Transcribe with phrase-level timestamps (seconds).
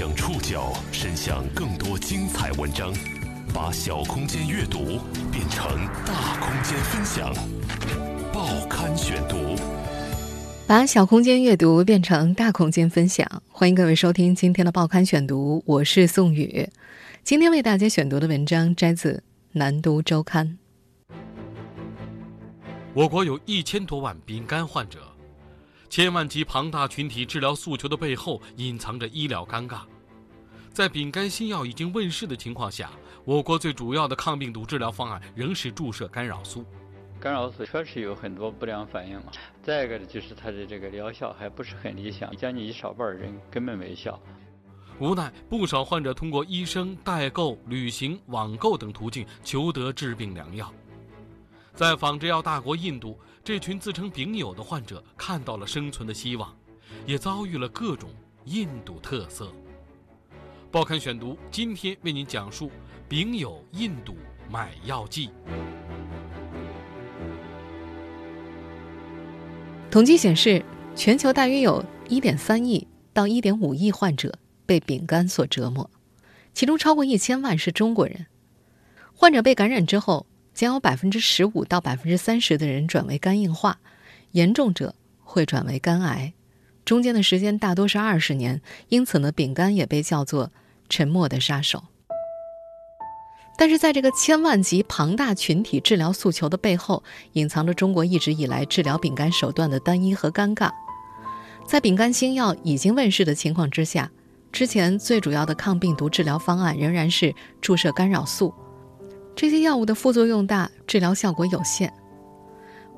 [0.00, 2.90] 将触角伸向更多精彩文章，
[3.52, 4.98] 把小空间阅读
[5.30, 7.30] 变成大空间分享。
[8.32, 9.36] 报刊选读，
[10.66, 13.42] 把小空间阅读变成大空间分享。
[13.50, 16.66] 欢迎各位收听今天的报刊选读，我是宋宇。
[17.22, 19.12] 今天为大家选读的文章摘自
[19.52, 20.56] 《南都周刊》。
[22.94, 25.09] 我国有一千多万丙肝患者。
[25.90, 29.80] 千万级庞大群体治疗诉求的背后，隐藏着医疗尴尬。
[30.72, 32.92] 在丙肝新药已经问世的情况下，
[33.24, 36.64] 我国最主要的抗病毒治疗方案仍是注射干扰素。
[37.18, 39.32] 干扰素确实有很多不良反应嘛。
[39.64, 44.18] 再一个呢，就是它的这个疗效还不是很理想，将近一少半人根本没效。
[45.00, 50.72] 无奈，不少患者通过医生代购、旅行、网购等途径求得治病良药。
[51.80, 53.18] 在仿制药大国印度。
[53.42, 56.54] 这群自称丙友的患者看到了生存的希望，
[57.06, 58.10] 也遭遇了各种
[58.44, 59.50] 印度特色。
[60.70, 62.70] 报刊选读今天为您讲述
[63.08, 64.14] 丙友印度
[64.50, 65.30] 买药记。
[69.90, 70.62] 统计显示，
[70.94, 75.90] 全球大约有1.3亿到1.5亿患者被丙肝所折磨，
[76.52, 78.26] 其中超过一千万是中国人。
[79.14, 80.26] 患者被感染之后。
[80.60, 83.78] 将有百分之十五到百分之三十的人转为肝硬化，
[84.32, 84.94] 严重者
[85.24, 86.34] 会转为肝癌，
[86.84, 88.60] 中间的时间大多是二十年。
[88.90, 90.52] 因此呢，丙肝也被叫做
[90.90, 91.84] “沉默的杀手”。
[93.56, 97.02] 但是，在这个千万级庞大群体治疗诉求的背后，
[97.32, 100.70] 隐藏着中国一直以来治疗丙肝手段的单一和尴尬。
[101.66, 104.10] 在丙肝新药已经问世的情况之下，
[104.52, 108.54] 之前最主要的抗病毒治疗方案仍然是注射干扰素。
[109.34, 111.92] 这些药物的副作用大，治疗效果有限。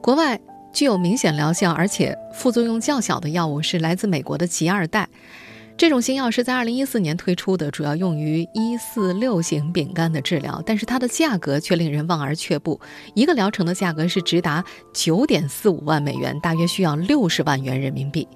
[0.01, 0.41] 国外
[0.73, 5.09] 具有明显疗效而且副作用较小的药物是来自美国的吉二代，
[5.77, 12.81] 这种新药是在2014年推出的，主要用于一四六型丙肝的治疗，但是它的价格却令人望而却步，
[13.15, 18.27] 一个疗程的价格是直达9.45万美元，大约需要60万元人民币。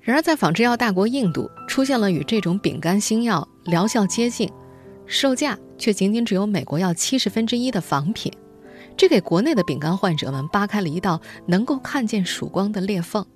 [0.00, 4.50] 然而，在仿制药大国印度，出现了与这种丙肝新药疗效接近。
[5.10, 8.32] 售价却仅仅只有美国要七十分之一的仿品，
[8.96, 13.26] 这给国内的丙肝患者们扒开了一道能够看见曙光的裂缝。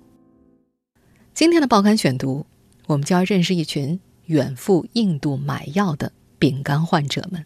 [1.33, 2.45] 今天的报刊选读，
[2.87, 7.43] 我们就要认识一群远赴印度买药的丙肝患者们，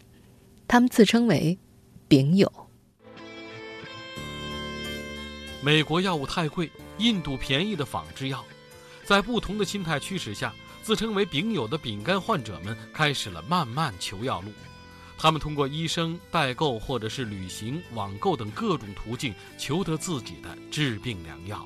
[0.68, 1.58] 他们自称为
[2.06, 2.52] “丙友”。
[5.60, 8.44] 美国药物太贵，印度便宜的仿制药，
[9.04, 10.54] 在不同的心态驱使下。
[10.90, 14.50] 自称为丙友的丙肝患者们开始了漫漫求药路，
[15.16, 21.64] 他们通过医生代购或者是旅行、网购等各种途径求得自己的治病良药。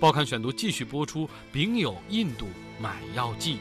[0.00, 2.48] 报刊选读继续播出《丙友印度
[2.80, 3.58] 买药记》。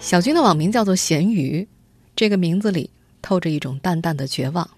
[0.00, 1.68] 小军的网名叫做咸鱼，
[2.16, 2.90] 这个名字里
[3.22, 4.68] 透着一种淡淡的绝望。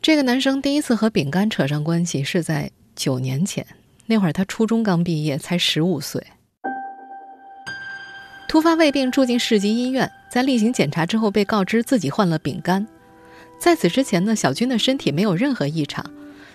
[0.00, 3.66] 这个男生第一次和丙肝扯上关系是在九年前。
[4.08, 6.24] 那会儿他初中刚毕业，才十五岁，
[8.48, 12.86] 突发胃病住进市级医院，在例行检查之后被告知自己患了丙肝。
[13.58, 16.08] 在此之前呢，小军的身体没有任何异常。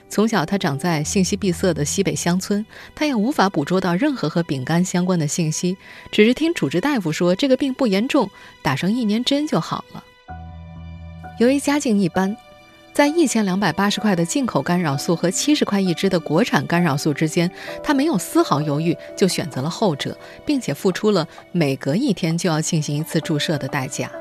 [0.07, 5.75] 从小他长在信息闭塞的西北乡村，他也无法捕捉到任何和丙肝相关的信息，
[6.09, 8.29] 只是听主治大夫说这个病不严重，
[8.61, 10.03] 打上一年针就好了。
[11.39, 12.35] 由于家境一般。
[13.01, 17.49] 在一千两百八十块的进口干扰素和七十块一支的国产干扰素之间，
[17.81, 24.11] 他没有丝毫犹豫，就选择了后者，并且付出了每隔一天就要进行一次注射的代价。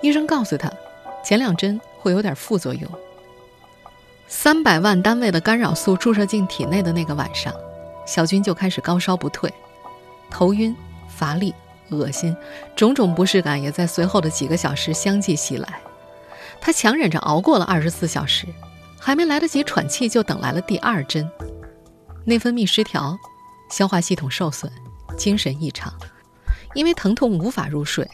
[0.00, 0.72] 医生告诉他，
[1.24, 2.88] 前两针会有点副作用。
[4.28, 7.52] 三百万单位的干扰素注射进体内的那个晚上，
[8.06, 9.52] 小军就开始高烧不退，
[10.30, 10.72] 头晕、
[11.08, 11.52] 乏力、
[11.90, 12.36] 恶心，
[12.76, 15.80] 种种不适感也在随后的几个小时相继袭来。
[16.60, 18.46] 他强忍着熬过了二十四小时，
[18.98, 21.30] 还没来得及喘气，就等来了第二针。
[22.24, 23.18] 内分泌失调，
[23.70, 24.70] 消化系统受损，
[25.16, 25.92] 精神异常，
[26.74, 28.08] 因为疼痛无法入睡。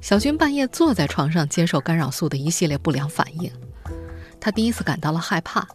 [0.00, 3.50] 小军半夜坐在床上接受干扰素的一系列不良反应，
[4.38, 5.66] 他第一次感到了害怕，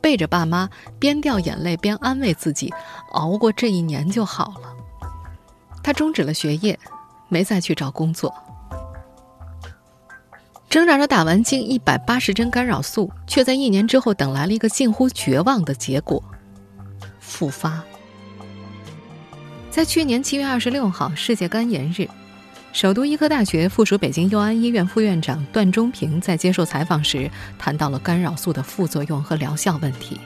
[0.00, 2.72] 背着爸妈边掉眼泪边安慰自己：
[3.10, 4.72] 熬过这一年就好了。
[5.82, 6.78] 他终止了学业，
[7.28, 8.34] 没再去找工作。
[10.74, 16.20] 挣扎着打完近一百八十针干扰素，却在一年之后等来了一个近乎绝望的结果——
[17.20, 17.80] 复发。
[19.70, 22.08] 在去年七月二十六号世界肝炎日，
[22.72, 30.18] 首都医科大学附属北京佑安医院副院长段中平在接受采访时谈到了干扰素的副作用和疗效问题。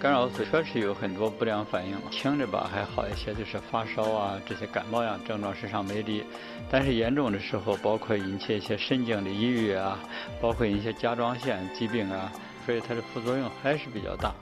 [0.00, 6.24] 干扰素确实有很多不良反应，轻的吧还好一些，就是发烧啊这些感冒样症状身上没力，
[6.70, 9.98] 但是严重的时候，包括引起一些神经的抑郁啊，
[10.40, 12.32] 包括一些甲状腺疾病啊，
[12.64, 14.32] 所以它的副作用还是比较大。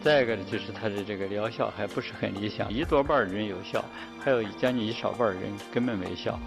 [0.00, 3.84] 再一个呢，就是它的这个疗效还不是很理想，一多半人有效，
[4.20, 5.42] 还有将近一少半人
[5.72, 6.38] 根本没效。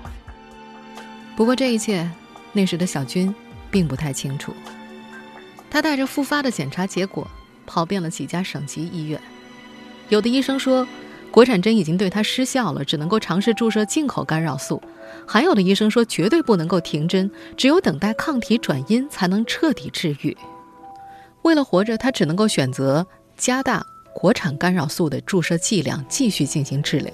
[1.35, 2.09] 不过这一切，
[2.53, 3.35] 那时的小军
[3.69, 4.55] 并不太清楚。
[5.69, 7.27] 他带着复发的检查结果，
[7.67, 9.21] 跑遍了几家省级医院。
[10.09, 10.87] 有的医生说，
[11.29, 14.81] 国产针已经对他失效了，只能够尝试注射进口干扰素；
[15.27, 20.35] 还有的医生说，绝对不能够停针，只有等待抗体转阴才能彻底治愈。
[21.43, 23.05] 为了活着，他只能够选择。
[23.37, 23.85] 加大
[24.15, 27.13] 国产干扰素的注射剂量，继续进行治疗。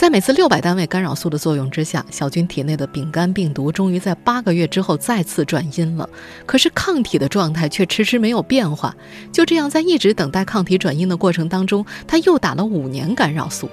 [0.00, 6.08] 在每次六百单位干扰素的作用之下，小军体内的丙肝病毒终于在八个月之后再次转阴了。
[6.46, 8.96] 可是抗体的状态却迟迟没有变化。
[9.30, 13.68] 就这样，在一直等待抗体转阴的过程当中，他又打了五年干扰素。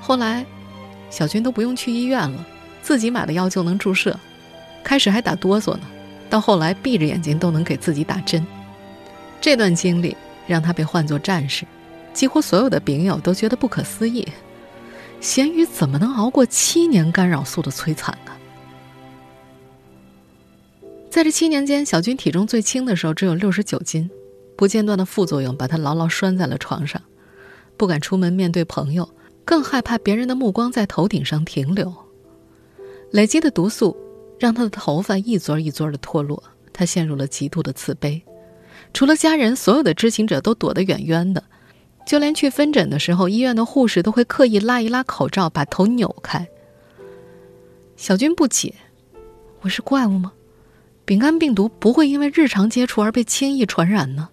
[0.00, 0.46] 后来，
[1.10, 2.46] 小军都不用去医院了，
[2.80, 4.16] 自己买了药就能注射。
[4.84, 5.80] 开始还打哆嗦呢，
[6.30, 8.46] 到后来闭着眼睛都能给自己打针。
[9.40, 10.16] 这段经历
[10.46, 11.64] 让他被唤作战士，
[12.12, 14.24] 几乎所有的病友都觉得不可思议。
[15.20, 18.32] 咸鱼怎么能熬过七年干扰素的摧残呢？
[21.10, 24.08] 在这七年间，小军体重最轻的时候只有六十九斤，
[24.56, 27.02] 不间断的副作用把他牢牢拴在了床上，
[27.76, 29.10] 不敢出门面对朋友，
[29.44, 31.92] 更害怕别人的目光在头顶上停留。
[33.10, 33.96] 累积的毒素
[34.38, 38.22] 让他的头发一撮一撮的脱落，他陷入了极度的自卑。
[38.94, 41.44] 除了家人，所有的知情者都躲得远远的，
[42.06, 46.48] 就连去分诊的时候，医院的护士都会刻意拉一拉口罩，把头扭开。
[47.96, 48.74] 小军不解
[49.62, 50.32] ：“我是怪物吗？
[51.04, 54.28] 丙肝病毒不会因为日常接触而被轻易传染呢？”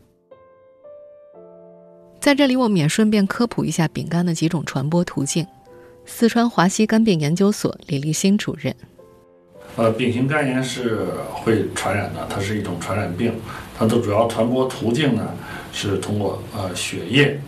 [2.20, 5.46] 在这里，我们也顺便科普一下丙肝的几种传播途径。
[6.06, 8.76] 四川华西肝病研究所李立新主任。
[9.76, 13.34] 呃，丙型肝炎是会传染的，它是一种传染病。
[13.78, 15.32] 它的主要传播途径呢，
[15.72, 17.40] 是通过呃血液、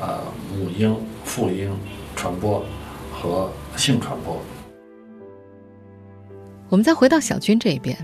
[0.00, 0.20] 呃
[0.52, 1.70] 母婴、父婴
[2.14, 2.64] 传播
[3.12, 4.40] 和性传播。
[6.68, 7.96] 我们再回到小军这一边，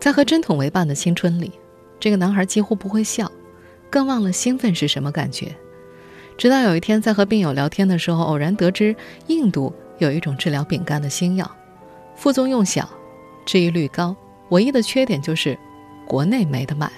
[0.00, 1.52] 在和针筒为伴的青春里，
[1.98, 3.30] 这个男孩几乎不会笑，
[3.90, 5.54] 更忘了兴奋是什么感觉。
[6.38, 8.96] 直到有一天，在和病友聊天的时候，偶然得知
[9.26, 11.50] 印度有一种治疗丙肝的新药，
[12.16, 12.88] 副作用小。
[13.46, 14.14] 治愈率高，
[14.50, 15.58] 唯一的缺点就是
[16.06, 16.92] 国内没得买。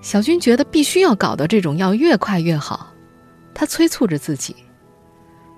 [0.00, 2.89] 小军觉得必须要搞到这种药越快越好，
[3.60, 4.56] 他催促着自己。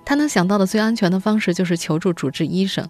[0.03, 2.85] 他能想到的最安全的方式就是求助主治医生，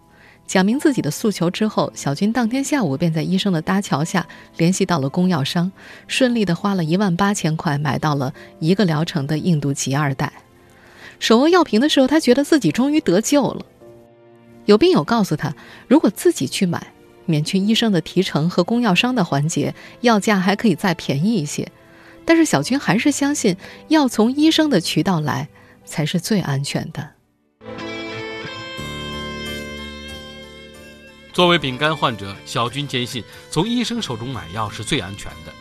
[0.48, 4.28] 讲明自己的诉求之后，小军当天下午便在医生的搭桥下
[4.58, 5.72] 联系到了供药商，
[6.08, 10.34] 顺利的花了一万八千块买到了一个疗程的印度吉二代。
[11.20, 13.64] 手握药瓶的时候，他觉得自己终于得救了。
[14.66, 15.54] 有病友告诉他，
[15.88, 16.88] 如果自己去买。
[17.26, 21.72] 免去医生的提成和供药商的环节，药价还可以再便宜一些。
[22.26, 23.56] 但是小军还是相信，
[23.88, 25.48] 要从医生的渠道来
[25.86, 27.12] 才是最安全的。
[31.32, 35.52] 作为丙肝患者，小军坚信从医生手中买药是最安全的。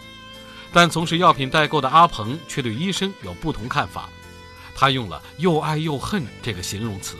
[0.73, 4.09] 但从事药品代购的阿鹏却对医生有不同看法，
[4.75, 7.17] 他用了“又爱又恨”这个形容词。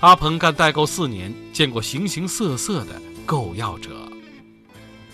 [0.00, 3.00] 阿鹏干代购四年，见过形形色色的。
[3.24, 4.08] 购药者，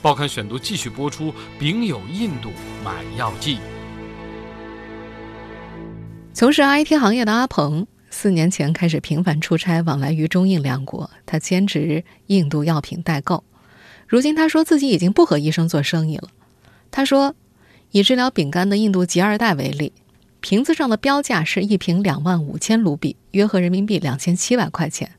[0.03, 1.33] 报刊选读继续播出。
[1.61, 2.51] 丙友印度
[2.85, 3.59] 买药记。
[6.35, 13.45] 从事 IT 行业的阿鹏，四年前开始频繁出差往来于中印两国，他兼职印度药品代购。
[14.09, 16.29] 如今他说自己已经不和医生做生意了。
[16.91, 17.37] 他说，
[17.93, 19.93] 以治疗丙肝的印度吉二代为例，
[20.41, 25.13] 瓶子上的标价是一瓶两万五千卢比，约合人民币两千七百块钱。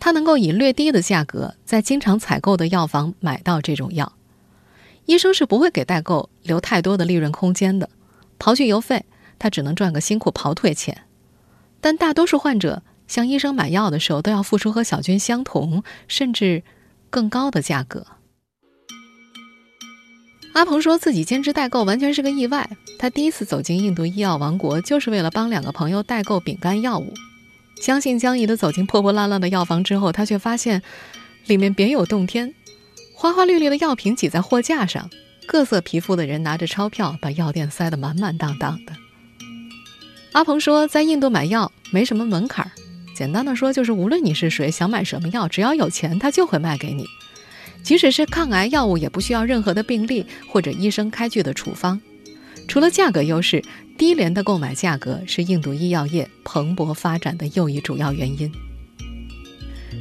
[0.00, 4.12] 他能够以略低的价格在经常采购的药房买到这种药，
[5.06, 7.88] 医生是不会给代购留太多的利润空间的，
[8.38, 9.04] 刨去邮费，
[9.38, 11.02] 他只能赚个辛苦跑腿钱。
[11.80, 16.62] 但大多数患者向医生买药的时候，都要付出和小军相同甚至
[17.10, 18.06] 更高的价格。
[20.54, 27.14] 阿鹏说自己兼职代购完全是个意外，他第一次走进印度医药王国，就是为了帮两个朋友代购丙肝药物。
[27.80, 30.82] 将信将疑地走进破破烂烂的药房之后，他却发现
[31.46, 32.54] 里面别有洞天，
[33.14, 35.08] 花花绿绿的药品挤在货架上，
[35.46, 38.92] 各色皮肤的人拿着钞票把药店塞得满满当当的。
[40.32, 42.70] 阿鹏说，在印度买药没什么门槛儿，
[43.16, 47.06] 简单的说就是无论你是谁，想买什么药，只要有钱，他就会卖给你。
[47.82, 52.00] 即使是抗癌药物，也不需要任何的病历或者医生开具的处方。
[52.66, 53.64] 除了价格优势，
[53.98, 58.50] 低廉的购买价格是印度医药业蓬勃发展的又一主要原因。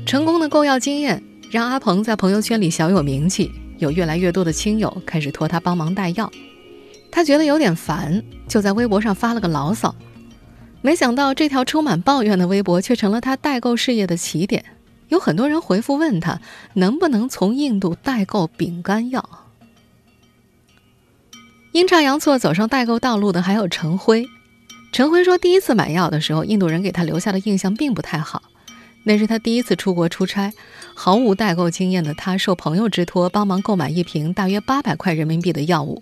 [0.06, 6.32] 成功的购药经验让阿鹏在朋友圈里小有名气，有越来越多的亲友开始托他帮忙带药。
[7.12, 9.96] 他觉得有点烦，就在微博上发了个牢骚。
[10.84, 14.64] 没想到这条充满抱怨的微博却成了他代购事业的起点。
[15.10, 16.40] 有很多人回复问他
[16.74, 19.47] 能不能从印度代购丙肝药。
[21.78, 24.28] 阴差阳错走上代购道路的还有陈辉。
[24.92, 28.42] 陈辉说，第一次买药的时候，印度人给他留下的印象并不太好。
[29.04, 30.52] 那是他第一次出国出差，
[30.96, 36.02] 毫无代购经验的他受朋友之托帮忙购买一瓶大约八百块人民币的药物。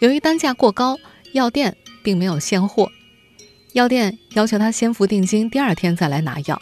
[0.00, 0.98] 由于单价过高，
[1.32, 2.92] 药店并没有现货。
[3.72, 6.60] 药店要求他先付定金，第二天再来拿药。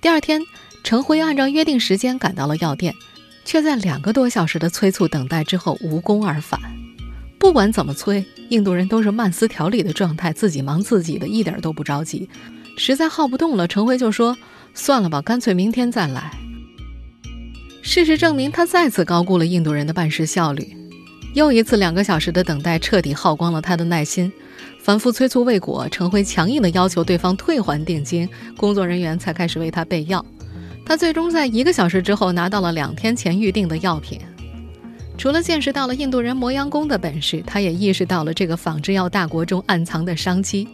[0.00, 0.40] 第二天，
[0.84, 2.94] 陈辉按照约定时间赶到了药店，
[3.44, 6.60] 却在两个多小时的催促等待之后无功而返。
[7.38, 12.28] 不管怎么催，印度人都是慢思条理的状态，自己忙自己的，一点都不着急。
[12.76, 14.36] 实在耗不动了，陈辉就说
[14.74, 16.32] ：“算了吧，干脆明天再来。”
[17.80, 20.76] 事实证明，他再次高估了印度人的办事效率。
[21.34, 24.32] 又一次两个小时的等待彻底耗光了他的耐心，
[24.80, 30.24] 反复催促未果，陈辉强硬的要求对方退还定金，工作人员才开始为他备药。
[30.84, 34.18] 他最终在一个小时之后拿到了两天前预定的药品。
[35.18, 40.66] 除了见识到了印度人磨洋工的本事，他也意识到了这个仿制药大国中暗藏的商机。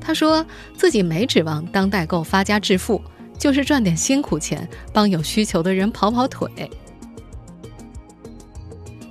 [0.00, 3.02] 他说自己没指望当代购发家致富，
[3.36, 6.48] 就是赚点辛苦钱，帮有需求的人跑跑腿。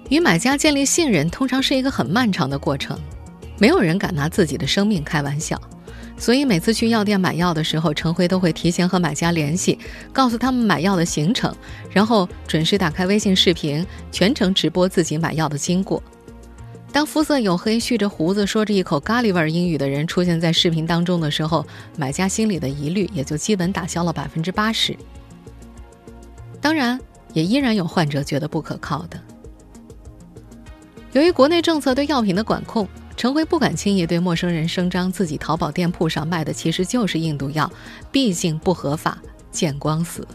[0.09, 2.97] 与买家建立信任，通常是一个很漫长的过程，
[3.59, 5.59] 没有人敢拿自己的生命开玩笑，
[6.17, 9.77] 所以每次去药店买药的时候，陈辉都会提前和买家联系，
[10.13, 11.53] 告诉他们买药的行程，
[11.91, 16.01] 然后准时打开微信视频，全程直播自己买药的经过。
[16.91, 21.65] 当肤色黝黑、蓄着胡子、说着一口咖喱味英语的人出现在视频当中的时候，
[21.97, 24.95] 买家心里的疑虑也就基本打消了百分之八十。
[26.61, 26.99] 当然，
[27.33, 29.19] 也依然有患者觉得不可靠的。
[31.13, 32.87] 由于国内政策对药品的管控，
[33.23, 37.71] 陈辉不敢轻易对陌生人声张自己淘宝店铺上卖的其实就是印度药，
[38.11, 39.17] 毕竟不合法，
[39.49, 40.27] 见光死。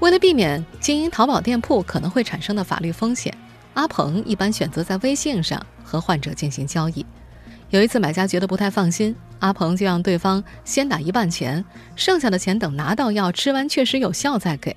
[0.00, 3.36] 为了避免经营淘宝店铺可能会产生的法律风险，
[3.74, 7.04] 阿鹏一般选择在微信上和患者进行交易。
[7.68, 11.62] 有一次，买家觉得不太放心，阿鹏就让对方先打一半钱，
[11.96, 14.74] 剩下的钱等拿到药吃完确实有效再给。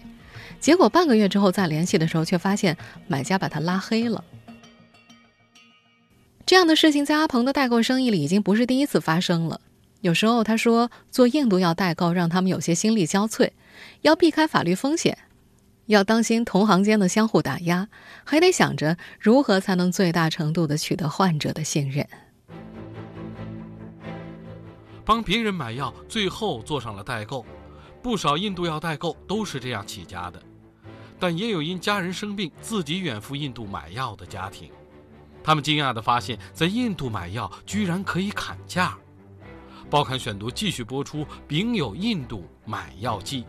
[0.60, 2.76] 结果半个月之后再联系的时候，却发现
[3.08, 4.22] 买家把他拉黑了。
[6.50, 9.62] 这样的事情在阿鹏的代购生意里已经不是第一次发生了。
[10.02, 13.52] 有时候他说做印度药代购让他们有些心力交瘁，
[14.02, 15.16] 要避开法律风险，
[15.86, 17.88] 要当心同行间的相互打压，
[18.24, 22.04] 还得想着如何才能最大程度的取得患者的信任。
[25.06, 27.46] 帮别人买药，最后做上了代购，
[28.02, 30.42] 不少印度药代购都是这样起家的，
[31.20, 34.72] 但也有因家人生病自己远赴印度买药的家庭。
[35.50, 38.96] 他们惊讶地发现，在印度买药居然可以砍价。
[39.90, 43.44] 报刊选读继续播出：丙有印度买药记。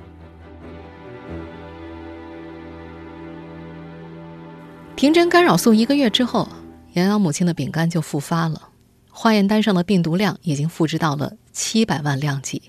[4.96, 6.48] 停针干扰素一个月之后，
[6.94, 8.70] 杨洋母亲的丙肝就复发了，
[9.10, 12.62] 化验单上的病毒量已经复制到了七百万量级，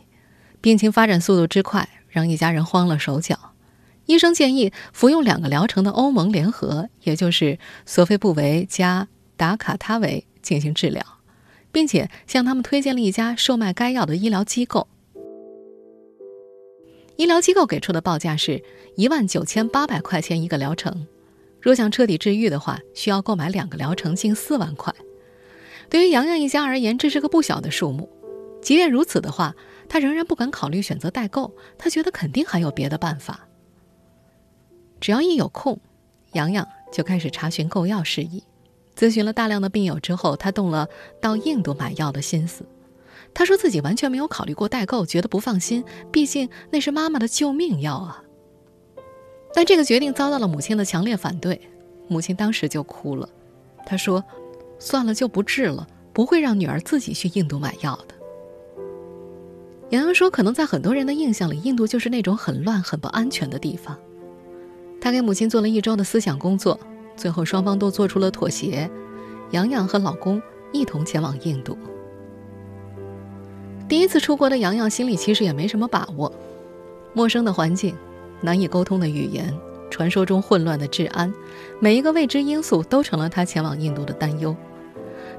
[0.60, 3.54] 病情发展速度之快，让一家人慌了手脚。
[4.08, 9.08] 医生建议服用两个疗程的欧盟联合，也就是索菲布韦加
[9.42, 11.04] 达卡他韦进行治疗，
[11.72, 14.88] 并且向他们推荐了一家售卖该药的医疗机构。
[17.16, 18.64] 医疗机构给出的报价是
[18.96, 21.08] 一万九千八百块钱一个疗程，
[21.60, 24.94] 若想彻底治愈的话，需要购买两个疗程，近四万块。
[25.90, 28.08] 对于洋洋一家而言，这是个不小的数目。
[28.62, 29.56] 即便如此的话，
[29.90, 33.48] 他仍然不敢考虑选择代购，他觉得肯定还有别的办法。
[35.00, 35.80] 只要一有空，
[36.34, 38.44] 洋洋就开始查询购药事宜。
[39.02, 40.88] 咨询了大量的病友之后，他动了
[41.20, 42.64] 到印度买药的心思。
[43.34, 48.24] 他说自己完全没有考虑过代购，觉得不放心，毕竟那是妈妈的救命药啊。
[49.56, 51.60] 但这个决定遭到了母亲的强烈反对，
[52.08, 53.28] 母亲当时就哭了。
[53.88, 54.24] 她说
[54.78, 58.14] ：“算了，就不治了，不会让女儿自己去印度买药的。”
[59.90, 63.98] 洋洋说：“可能在很多人的印象里，印度就是那种很乱、很不安全的地方。”
[65.02, 66.80] 他给母亲做了一周的思想工作，
[67.22, 68.90] 最后双方都做出了妥协。
[69.52, 71.78] 洋洋和老公一同前往印度。
[73.88, 76.32] 第一次出国的洋洋心里其实也没什么把握，
[77.14, 77.94] 陌生的环境，
[78.40, 79.54] 难以沟通的语言，
[79.92, 81.32] 传说中混乱的治安，
[81.80, 84.56] 每一个未知因素都成了他前往印度的担忧。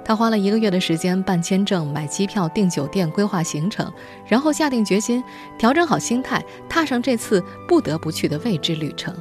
[0.04, 3.90] 他花了一个月的时间办签证、买机票、订酒店、规划行程，
[4.28, 5.24] 然后下定决心，
[5.58, 9.14] 调整好心态，踏上这次不得不去的未知旅程。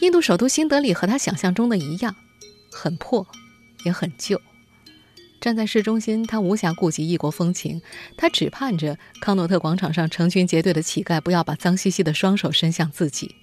[0.00, 2.16] 印度首都新德里和他想象中的一样，
[2.72, 3.26] 很破，
[3.84, 4.40] 也很旧。
[5.40, 7.80] 站在市中心，他无暇顾及异国风情，
[8.16, 13.34] 他只盼着康诺特广场上成群结队的乞丐不要把脏兮兮的双手伸向自己。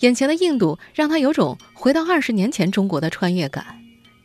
[0.00, 3.64] 眼前的印度让他有种回到二十年前中国的穿越感。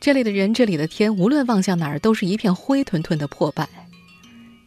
[0.02, 3.70] 这里的人，这里的天，无论望向哪儿，都是一片灰吞吞的破败。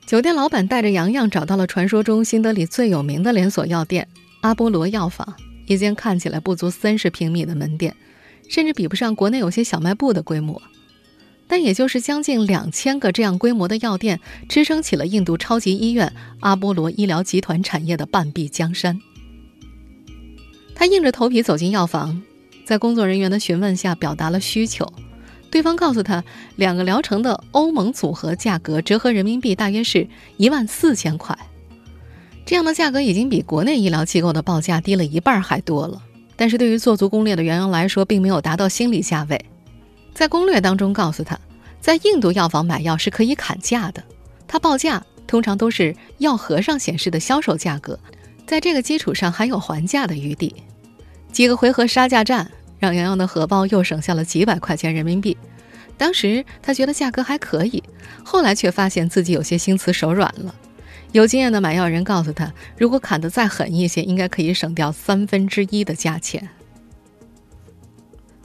[0.06, 4.08] 酒店老板带着洋洋找到了传说中新德里最有名的连锁药店——
[4.42, 5.34] 阿波罗药房，
[5.66, 7.94] 一间看起来不足三十平米的门店，
[8.48, 10.60] 甚至比不上国内有些小卖部的规模。
[11.46, 14.18] 但也就是将近两千个这样规模的药店，
[14.48, 18.98] 支撑起了印度超级医院阿波罗医疗集团产业的半壁江山。
[20.74, 22.22] 他硬着头皮走进药房，
[22.64, 24.90] 在工作人员的询问下表达了需求。
[25.50, 26.24] 对方告诉他，
[26.56, 31.38] 两个疗程的欧盟组合价格折合人民币大约是一万四千块。
[32.46, 36.02] 这样的价格已经比国内医疗机构的报价低了一半还多了。
[36.36, 39.44] 但是对于做足攻略的袁洋来说，并没有达到心理价位。
[40.12, 41.38] 在攻略当中告诉他，
[41.80, 44.02] 在印度药房买药是可以砍价的。
[44.46, 47.98] 他报价通常都是药盒上显示的销售价格。
[48.46, 50.54] 在这个基础上还有还价的余地，
[51.32, 55.36] 几个回合杀价战让洋洋的荷包又省下了几百块钱人民币。
[55.96, 57.82] 当时他觉得价格还可以，
[58.22, 60.54] 后来却发现自己有些心慈手软了。
[61.14, 66.48] 有经验的买药人告诉他，如果砍得再狠一些，应该可以省掉三分之一的价钱。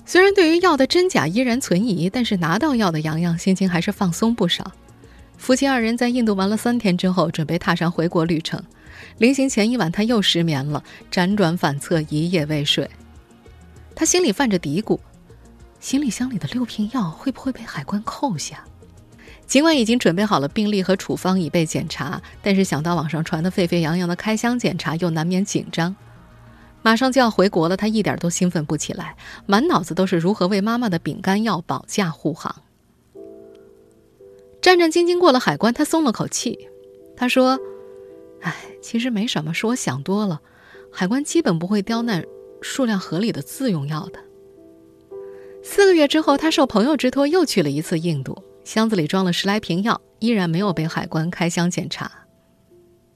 [0.06, 4.72] 虽然对于药的真假依然存疑，但是拿到药的洋洋心情还是放松不少。
[5.36, 8.64] 夫妻二人在印度玩了三天之后，准备踏上回国旅程。
[9.18, 12.88] 临行前一晚，他又失眠了，辗转反侧，一夜未睡。
[13.96, 15.00] 他心里犯着嘀咕：
[15.80, 18.64] 行李箱里的六瓶药会不会被海关扣下？
[19.50, 25.96] 尽管已经准备好了病历和处方以备检查，但是想到网上传得沸沸扬扬的开箱检查，又难免紧张。
[26.84, 32.56] 马上就要回国了，他一点都兴奋不起来，满脑子都是如何为妈妈的饼干药保驾护航。
[34.62, 36.70] 战战兢兢过了海关，他松了口气。
[37.18, 37.60] 他说。
[38.42, 40.40] 哎，其实没什么，是我想多了。
[40.94, 42.24] 海关基本不会刁难
[42.62, 44.20] 数量合理的自用药的。
[45.62, 52.12] 四个月之后，他受朋友之托又去了一次印度，箱子里装了十来瓶药，依然没有被海关开箱检查。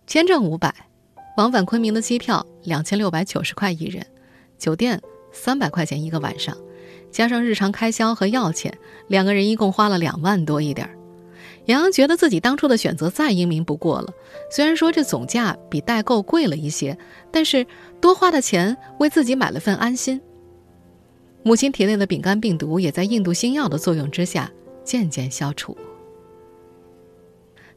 [0.07, 0.73] 签证五百，
[1.37, 4.03] 往返昆明的机票两千六百九十块一人，
[4.57, 4.99] 酒店
[5.31, 6.57] 三百块钱一个晚上，
[7.11, 8.75] 加上日常开销和药钱，
[9.07, 10.97] 两个人一共花了两万多一点儿。
[11.65, 14.11] 杨洋觉得自己当初的选择再英明不过了。
[14.49, 16.97] 虽然说这总价比代购贵了一些，
[17.31, 17.63] 但是
[18.01, 20.19] 多花的钱为自己买了份安心。
[21.43, 24.51] 母亲体内的丙肝病毒也在印度新药的作用之下
[24.83, 25.77] 渐渐消除。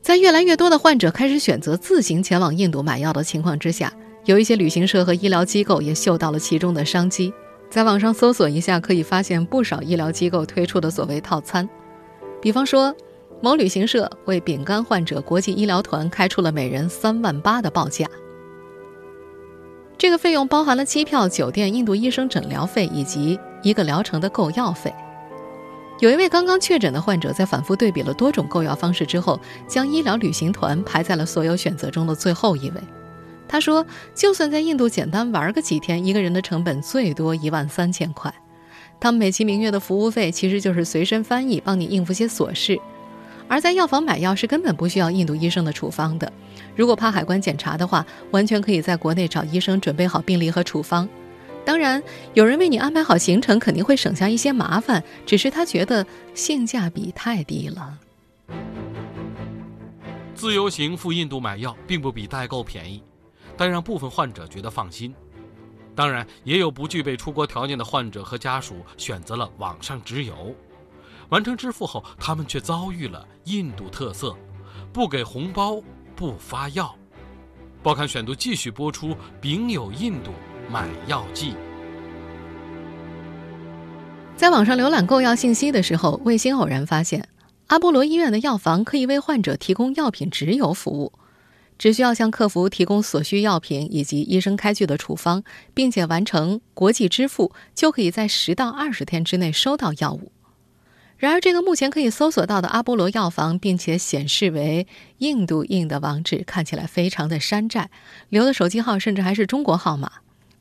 [0.01, 3.93] 在越来越多的患者开始选择自行前往印度买药的情况之下，
[4.25, 7.33] 有一些旅行社和医疗机构也嗅到了其中的商机。
[7.69, 11.69] 在网上搜索一下，可以发现不少医疗机构推出的所谓套餐，
[12.41, 12.95] 比方说。
[13.43, 18.07] 某旅行社为丙肝患者国际医疗团开出了每人三万八的报价，
[19.99, 24.91] 这个费用包含了机票、酒店、印度医生诊疗费以及一个疗程的购药费。
[25.99, 32.81] 有一位刚刚确诊的患者在反复对比了多种购药方式之后，将医疗旅行团排在了所有选择中的最后一位。
[33.49, 38.35] 他说：“就算在印度简单玩个几天，一个人的成本最多一万三千块。
[39.01, 42.79] 他们美其名曰的服务费，其实就是随身翻译，帮你应付些琐事。”
[43.49, 46.31] 而在药房买药是根本不需要印度医生的处方的。
[46.75, 51.09] 如果怕海关检查的话，完全可以在国内找医生准备好病历和处方。
[51.67, 52.01] 当然，
[52.33, 55.03] 有人为你安排好行程，肯定会省下一些麻烦。
[55.27, 57.99] 只是他觉得性价比太低了。
[60.33, 63.03] 自由行赴印度买药并不比代购便宜，
[63.57, 65.13] 但让部分患者觉得放心。
[65.93, 70.55] 当然，也有不具备出国条件的患者和家属选择了网上直邮。
[71.31, 74.37] 完成支付后，他们却遭遇了印度特色：
[74.93, 75.83] 不给红包，
[76.15, 76.95] 不发药。
[77.83, 79.09] 报刊选读继续播出
[79.41, 80.31] 《丙有印度
[80.71, 81.51] 买药记》。
[84.37, 87.29] 在网上浏览购药信息的时候，卫星偶然发现，
[87.69, 91.13] 阿波罗医院的药房可以为患者提供药品直邮服务，
[91.79, 100.33] 只需要向客服提供所需药品以及医生开具的处方，并且完成国际支付，就可以在十到二十天之内收到药物。
[101.17, 104.87] 然而，这个目前可以搜索到的阿波罗药房，并且显示为
[105.19, 107.89] 印度印的网址，看起来非常的山寨，
[108.29, 110.13] 留的手机号甚至还是中国号码。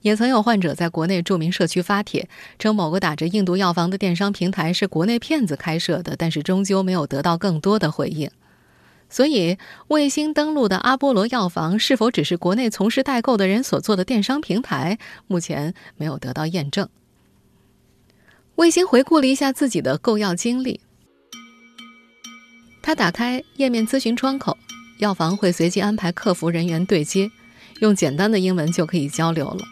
[0.06, 8.30] 也曾有患者在国内著名社区发帖，称某个打着印度药房的电商平台是国内骗子开设的，但是终究没有得到更多的回应。
[9.10, 16.88] 所以，卫星登录的阿波罗药房是否只是国内从事代购的人所做的电商平台，目前没有得到验证。
[18.58, 20.82] 卫星回顾了一下自己的购药经历，
[22.84, 24.56] 他打开页面咨询窗口，
[25.00, 27.32] 药房会随机安排客服人员对接，
[27.80, 29.65] 用简单的英文就可以交流了。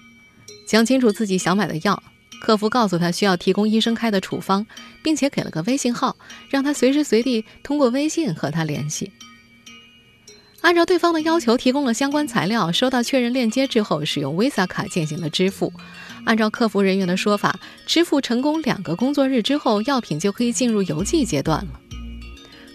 [0.66, 2.02] 讲清楚自己想买的药，
[2.42, 4.66] 客服告诉他需要提供医生开的处方，
[5.04, 6.16] 并且给了个微信号，
[6.50, 9.12] 让他随时随地通过微信和他联系。
[10.62, 15.74] 按照对方的要求提供了相关材料，收到确认链接之后，使用 Visa 卡进行了支付。
[16.26, 21.80] 按照客服人员的说法，支付成功两个工作日之后，药品就可以进入邮寄阶段了。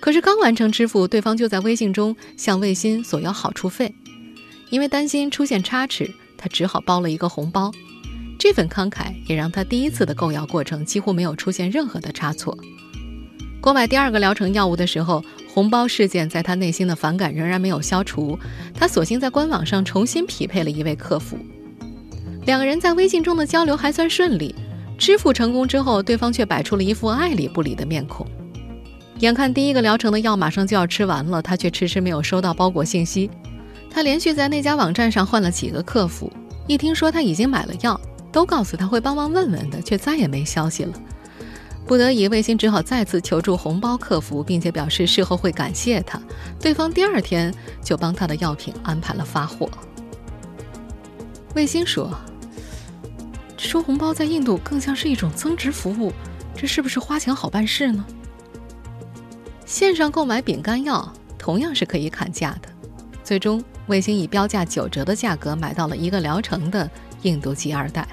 [0.01, 3.94] 可是刚完成支付，对方就在微信中向卫星索要好处费。
[4.68, 7.70] 因为担心出现差池，他只好包了一个红包。
[8.38, 12.57] 这份慷慨也让他第一次的购药过程几乎没有出现任何的差错。
[13.61, 15.22] 购买第二个疗程药物的时候，
[15.53, 18.38] 红包事件在他内心的反感仍然没有消除，
[18.72, 21.37] 他索性在官网上重新匹配了一位客服。
[22.46, 24.55] 两个人在微信中的交流还算顺利，
[24.96, 28.24] 支付成功之后，对方却摆出了一副爱理不理的面孔。
[29.18, 33.29] 眼看第一个疗程的药马上就要吃完了，他却迟迟没有收到包裹信息。
[33.90, 36.33] 他连续在那家网站上换了几个客服，
[36.66, 40.92] 一听说他已经买了药，都告诉他会帮忙问问的，却再也没消息了。
[41.87, 46.20] 不得已，卫星只好再次求助红包客服，并且表示事后会感谢他。
[46.61, 49.68] 对方第二天就帮他的药品安排了发货。
[51.55, 52.12] 卫星说
[53.57, 56.12] ：“收红包在印度更像是一种增值服务，
[56.55, 58.05] 这是不是花钱好办事呢？”
[59.64, 62.68] 线上购买饼干药同样是可以砍价的。
[63.24, 66.88] 最终，卫星以标价九折的价格买到了一个疗程的
[67.22, 68.07] 印度吉二代。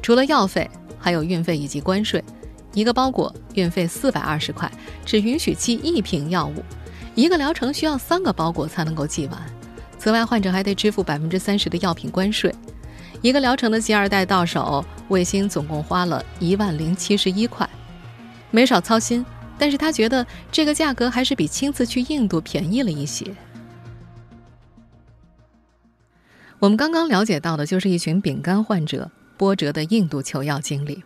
[0.00, 2.22] 除了药费，还有运费以及关税。
[2.72, 4.70] 一个包裹运费四百二十块，
[5.04, 6.62] 只允许寄一瓶药物，
[7.16, 9.42] 一个疗程需要三个包裹才能够寄完。
[9.98, 12.54] 此外，患者还得支付百分之三十的药品关税。
[13.22, 17.68] 一个疗程的吉二代到手，卫星总共花了一万零七十一块，
[18.52, 19.26] 没少操心。
[19.58, 23.26] 但是他觉得这个价格还是比亲自去印度便宜了一些。
[26.60, 31.02] 我们刚刚了解到的就是一群丙肝患者波折的印度求药经历。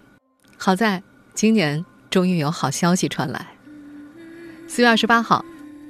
[0.59, 1.03] 好在。
[1.35, 3.49] 今年终于有好消息传来。
[4.69, 5.45] 四月二十八号，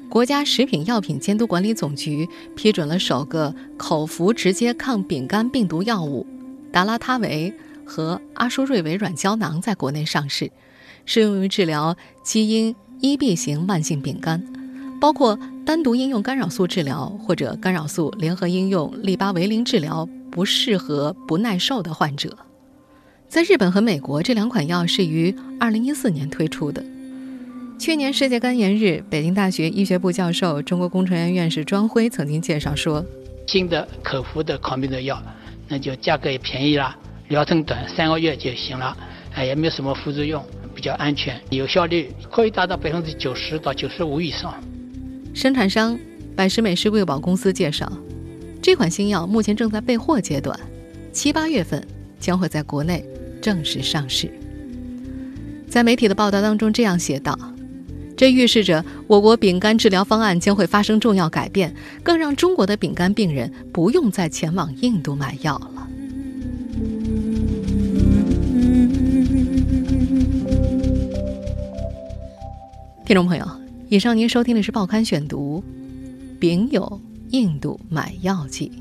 [0.09, 6.27] 国家食品药品监督管理总局批准了首个口服直接抗丙肝病毒药物
[6.73, 7.53] 达拉他韦
[7.85, 10.51] 和阿舒瑞韦软胶囊在国内上市，
[11.05, 14.43] 适用于治疗基因一 B 型慢性丙肝，
[15.05, 22.35] 包括单独应用干扰素治疗或者干扰素联合应用利巴韦林治疗不适合不耐受的患者。
[23.29, 26.83] 在日本和美国，这两款药是于二零一四年推出的。
[27.79, 33.05] 去年世界肝炎日，北京大学医学部教授、中国工程院院士庄辉曾经介绍说
[33.47, 35.23] ：“新的口服的抗病毒药，
[35.69, 36.97] 那就价格也便宜了，
[37.29, 38.97] 疗程短，三个月就行了，
[39.35, 40.43] 哎，也没有什么副作用，
[40.75, 44.55] 比较安全，有效率可以达到百分之九十到九十五以上。”
[45.35, 45.99] 生产商
[46.37, 47.93] 百时美施贵宝公司介绍，
[48.63, 50.59] 这款新药目前正在备货阶段，
[51.13, 51.85] 七八月份
[52.19, 53.05] 将会在国内。
[53.43, 54.31] 正式上市。
[55.69, 57.39] 在媒体的报道当中，这样写道
[58.17, 65.87] ：“这预示着我国丙肝治疗方案将会发生重要改变，更让中国的丙肝病人不用再前往印度买药了。”
[73.05, 73.47] 听众朋友，
[73.91, 75.63] 以上您收听的是《报刊选读》，
[76.41, 76.99] 丙酉
[77.31, 78.73] 印度买药记。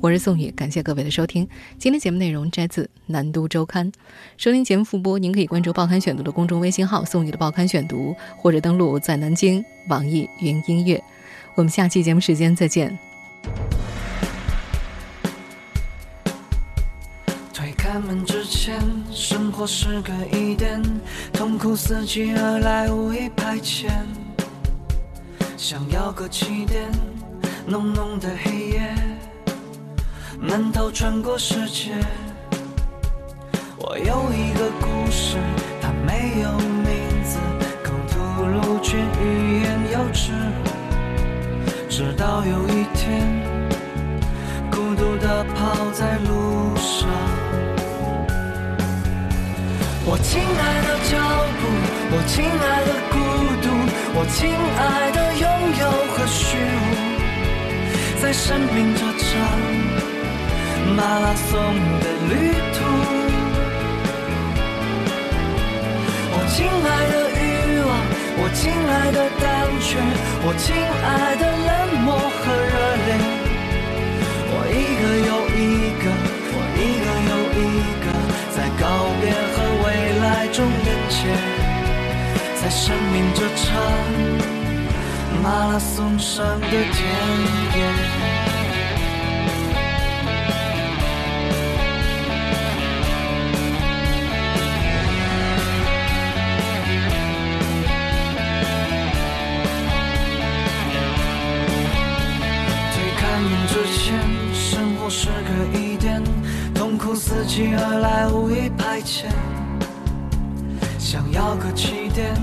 [0.00, 1.46] 我是宋宇，感谢各位的收听。
[1.78, 3.90] 今天节目内容摘自《南都周刊》。
[4.36, 11.02] 收听节目复播，您可以关注《报刊选读》的公众微信号“宋宇的报刊选读”，或者登录在南京网易云音乐。
[11.56, 12.96] 我们下期节目时间再见。
[17.52, 18.80] 推开门之前，
[19.12, 20.80] 生活是个疑点，
[21.40, 23.88] 痛苦伺机而来，无意排遣。
[25.56, 26.92] 想要个起点，
[27.66, 28.94] 浓浓的黑夜。
[30.38, 31.92] 闷头穿过世界，
[33.78, 35.38] 我有一个故事，
[35.80, 37.38] 它没有名字，
[37.82, 40.32] 口吐露却欲言又止。
[41.88, 43.26] 直到有一天，
[44.70, 47.08] 孤独地跑在路上。
[50.10, 51.14] 我亲爱的脚
[51.60, 51.62] 步，
[52.10, 53.14] 我亲爱的孤
[53.62, 53.70] 独，
[54.18, 54.82] 我亲爱
[55.14, 55.46] 的拥
[55.78, 56.82] 有和虚无，
[58.20, 59.30] 在生命这场。
[60.96, 61.62] 马拉松
[62.02, 62.34] 的旅
[62.74, 62.78] 途。
[66.34, 67.94] 我亲爱的欲望，
[68.42, 69.46] 我亲爱的胆
[69.78, 69.94] 怯，
[70.42, 71.70] 我亲爱的冷
[72.02, 72.74] 漠和热
[73.06, 73.14] 烈。
[74.50, 76.04] 我一个又一个，
[76.80, 77.60] 一个又一
[78.00, 78.06] 个，
[78.56, 78.82] 在告
[79.20, 79.86] 别和未
[80.18, 81.18] 来中连接，
[82.60, 83.66] 在生命这场
[85.42, 86.76] 马拉松上的田
[87.76, 88.19] 野。
[107.60, 109.26] 苦伺机而来，无意排遣。
[110.98, 112.34] 想要个起点，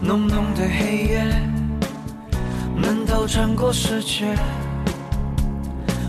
[0.00, 1.24] 浓浓的黑夜，
[2.76, 4.36] 闷头穿过世界。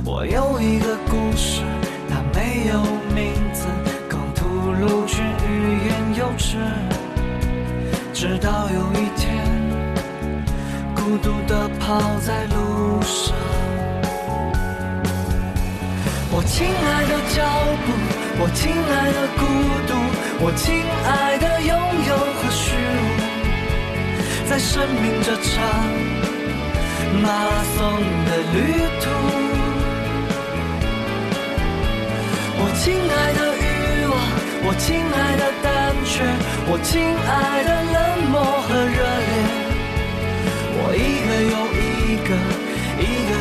[0.04, 1.62] 我有一个故事，
[2.10, 2.82] 它没有
[3.16, 3.66] 名字，
[4.10, 6.58] 刚吐露却欲言又止。
[8.14, 9.46] 直到有一天，
[10.94, 13.63] 孤独地跑在路上。
[16.36, 17.46] 我亲爱的脚
[17.86, 17.94] 步，
[18.42, 19.46] 我亲爱的孤
[19.86, 19.94] 独，
[20.42, 21.72] 我亲爱的拥
[22.10, 23.06] 有和虚无，
[24.50, 25.54] 在生命这场
[27.22, 27.78] 马拉松
[28.26, 28.58] 的旅
[29.00, 29.06] 途。
[32.58, 33.64] 我亲爱的欲
[34.10, 34.18] 望，
[34.66, 35.72] 我亲爱的胆
[36.04, 36.26] 怯，
[36.66, 36.92] 我亲
[37.30, 37.96] 爱的冷
[38.32, 38.98] 漠和热
[39.30, 39.32] 烈，
[40.82, 40.98] 我一
[41.30, 42.34] 个又一个，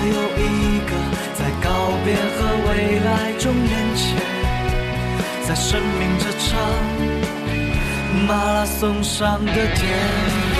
[0.09, 0.93] 有一个。
[1.35, 1.69] 在告
[2.05, 2.37] 别和
[2.69, 4.15] 未来中连接，
[5.49, 6.49] 在生命这场
[8.29, 10.52] 马拉松上的天。